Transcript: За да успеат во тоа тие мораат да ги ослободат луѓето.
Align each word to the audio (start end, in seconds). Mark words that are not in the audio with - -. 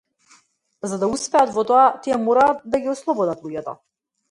За 0.93 0.97
да 1.03 1.09
успеат 1.17 1.51
во 1.59 1.65
тоа 1.73 1.85
тие 2.07 2.19
мораат 2.25 2.65
да 2.77 2.83
ги 2.87 2.93
ослободат 2.97 3.47
луѓето. 3.47 3.79